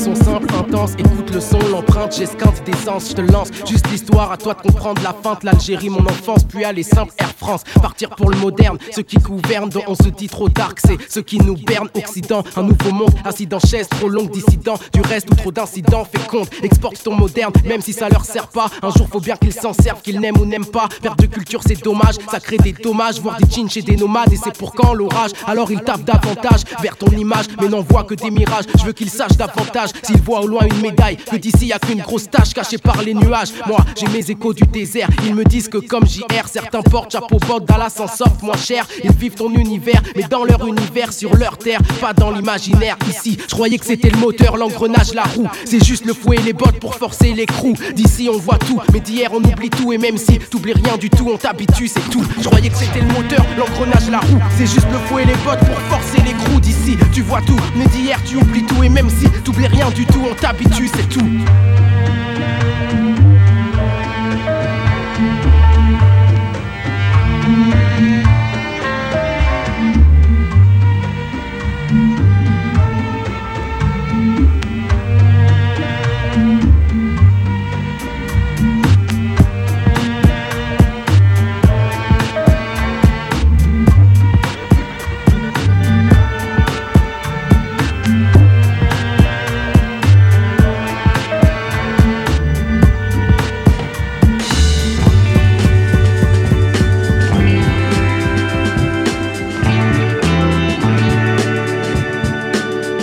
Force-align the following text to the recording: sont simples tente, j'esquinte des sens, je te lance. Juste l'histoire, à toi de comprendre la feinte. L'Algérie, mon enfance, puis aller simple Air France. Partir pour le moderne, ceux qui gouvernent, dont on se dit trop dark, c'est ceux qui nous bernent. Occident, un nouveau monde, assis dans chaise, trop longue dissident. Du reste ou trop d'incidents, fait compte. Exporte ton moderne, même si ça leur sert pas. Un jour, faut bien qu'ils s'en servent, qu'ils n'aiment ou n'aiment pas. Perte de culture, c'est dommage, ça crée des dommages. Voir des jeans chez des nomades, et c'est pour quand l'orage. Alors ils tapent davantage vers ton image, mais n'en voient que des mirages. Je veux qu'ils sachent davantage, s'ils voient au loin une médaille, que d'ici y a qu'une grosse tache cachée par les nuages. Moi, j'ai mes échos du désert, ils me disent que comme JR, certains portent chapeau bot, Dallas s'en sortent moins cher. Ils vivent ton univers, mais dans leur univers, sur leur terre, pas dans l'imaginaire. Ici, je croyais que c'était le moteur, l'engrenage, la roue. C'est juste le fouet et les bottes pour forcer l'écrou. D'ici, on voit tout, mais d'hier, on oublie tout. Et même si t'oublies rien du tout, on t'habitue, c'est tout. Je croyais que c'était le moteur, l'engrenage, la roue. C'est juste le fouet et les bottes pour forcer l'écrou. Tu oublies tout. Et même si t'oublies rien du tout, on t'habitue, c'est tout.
sont 0.00 0.14
simples 0.14 0.49
tente, 2.00 2.16
j'esquinte 2.16 2.62
des 2.64 2.76
sens, 2.76 3.10
je 3.10 3.14
te 3.14 3.20
lance. 3.20 3.48
Juste 3.68 3.88
l'histoire, 3.90 4.32
à 4.32 4.36
toi 4.36 4.54
de 4.54 4.62
comprendre 4.62 5.02
la 5.02 5.12
feinte. 5.12 5.44
L'Algérie, 5.44 5.90
mon 5.90 6.04
enfance, 6.04 6.44
puis 6.44 6.64
aller 6.64 6.82
simple 6.82 7.12
Air 7.18 7.32
France. 7.36 7.62
Partir 7.80 8.10
pour 8.10 8.30
le 8.30 8.36
moderne, 8.38 8.78
ceux 8.94 9.02
qui 9.02 9.16
gouvernent, 9.16 9.68
dont 9.68 9.82
on 9.86 9.94
se 9.94 10.08
dit 10.08 10.28
trop 10.28 10.48
dark, 10.48 10.78
c'est 10.84 10.96
ceux 11.08 11.22
qui 11.22 11.38
nous 11.38 11.56
bernent. 11.56 11.88
Occident, 11.94 12.42
un 12.56 12.62
nouveau 12.62 12.92
monde, 12.92 13.14
assis 13.24 13.46
dans 13.46 13.58
chaise, 13.58 13.88
trop 13.88 14.08
longue 14.08 14.30
dissident. 14.30 14.78
Du 14.92 15.00
reste 15.00 15.30
ou 15.30 15.34
trop 15.34 15.52
d'incidents, 15.52 16.04
fait 16.04 16.26
compte. 16.28 16.48
Exporte 16.62 17.02
ton 17.02 17.14
moderne, 17.14 17.52
même 17.64 17.80
si 17.80 17.92
ça 17.92 18.08
leur 18.08 18.24
sert 18.24 18.48
pas. 18.48 18.66
Un 18.82 18.90
jour, 18.90 19.08
faut 19.10 19.20
bien 19.20 19.36
qu'ils 19.36 19.52
s'en 19.52 19.72
servent, 19.72 20.02
qu'ils 20.02 20.20
n'aiment 20.20 20.38
ou 20.38 20.46
n'aiment 20.46 20.66
pas. 20.66 20.88
Perte 21.02 21.20
de 21.20 21.26
culture, 21.26 21.60
c'est 21.66 21.82
dommage, 21.82 22.16
ça 22.30 22.40
crée 22.40 22.58
des 22.58 22.72
dommages. 22.72 23.20
Voir 23.20 23.36
des 23.38 23.50
jeans 23.50 23.68
chez 23.68 23.82
des 23.82 23.96
nomades, 23.96 24.32
et 24.32 24.36
c'est 24.36 24.56
pour 24.56 24.72
quand 24.74 24.94
l'orage. 24.94 25.32
Alors 25.46 25.70
ils 25.70 25.80
tapent 25.80 26.04
davantage 26.04 26.62
vers 26.82 26.96
ton 26.96 27.10
image, 27.10 27.46
mais 27.60 27.68
n'en 27.68 27.82
voient 27.82 28.04
que 28.04 28.14
des 28.14 28.30
mirages. 28.30 28.64
Je 28.78 28.84
veux 28.84 28.92
qu'ils 28.92 29.10
sachent 29.10 29.36
davantage, 29.36 29.90
s'ils 30.02 30.20
voient 30.22 30.40
au 30.40 30.46
loin 30.46 30.66
une 30.70 30.80
médaille, 30.80 31.16
que 31.16 31.36
d'ici 31.36 31.66
y 31.66 31.72
a 31.72 31.78
qu'une 31.78 32.00
grosse 32.00 32.28
tache 32.30 32.54
cachée 32.54 32.78
par 32.78 33.02
les 33.02 33.14
nuages. 33.14 33.50
Moi, 33.66 33.78
j'ai 33.96 34.06
mes 34.08 34.30
échos 34.30 34.54
du 34.54 34.62
désert, 34.64 35.08
ils 35.24 35.34
me 35.34 35.44
disent 35.44 35.68
que 35.68 35.78
comme 35.78 36.06
JR, 36.06 36.48
certains 36.50 36.82
portent 36.82 37.12
chapeau 37.12 37.38
bot, 37.38 37.60
Dallas 37.60 37.90
s'en 37.90 38.08
sortent 38.08 38.42
moins 38.42 38.56
cher. 38.56 38.86
Ils 39.04 39.12
vivent 39.12 39.34
ton 39.34 39.50
univers, 39.50 40.02
mais 40.16 40.24
dans 40.24 40.44
leur 40.44 40.66
univers, 40.66 41.12
sur 41.12 41.34
leur 41.36 41.58
terre, 41.58 41.80
pas 42.00 42.12
dans 42.12 42.30
l'imaginaire. 42.30 42.96
Ici, 43.08 43.38
je 43.48 43.54
croyais 43.54 43.78
que 43.78 43.84
c'était 43.84 44.10
le 44.10 44.18
moteur, 44.18 44.56
l'engrenage, 44.56 45.14
la 45.14 45.24
roue. 45.24 45.48
C'est 45.64 45.84
juste 45.84 46.04
le 46.06 46.14
fouet 46.14 46.36
et 46.36 46.42
les 46.42 46.52
bottes 46.52 46.78
pour 46.80 46.94
forcer 46.94 47.32
l'écrou. 47.32 47.74
D'ici, 47.94 48.28
on 48.32 48.38
voit 48.38 48.58
tout, 48.58 48.80
mais 48.92 49.00
d'hier, 49.00 49.30
on 49.32 49.42
oublie 49.42 49.70
tout. 49.70 49.92
Et 49.92 49.98
même 49.98 50.16
si 50.16 50.38
t'oublies 50.38 50.74
rien 50.74 50.96
du 50.96 51.10
tout, 51.10 51.28
on 51.32 51.36
t'habitue, 51.36 51.88
c'est 51.88 52.08
tout. 52.10 52.24
Je 52.40 52.48
croyais 52.48 52.68
que 52.68 52.76
c'était 52.76 53.00
le 53.00 53.12
moteur, 53.12 53.44
l'engrenage, 53.58 54.10
la 54.10 54.20
roue. 54.20 54.40
C'est 54.56 54.66
juste 54.66 54.86
le 54.92 54.98
fouet 55.06 55.22
et 55.22 55.26
les 55.26 55.36
bottes 55.44 55.60
pour 55.60 55.78
forcer 55.98 56.22
l'écrou. 56.22 56.59
Tu 58.24 58.36
oublies 58.36 58.64
tout. 58.64 58.82
Et 58.82 58.88
même 58.88 59.10
si 59.10 59.28
t'oublies 59.42 59.66
rien 59.66 59.90
du 59.90 60.06
tout, 60.06 60.24
on 60.30 60.34
t'habitue, 60.34 60.88
c'est 60.88 61.08
tout. 61.08 61.28